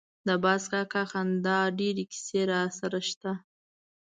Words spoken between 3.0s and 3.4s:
شته.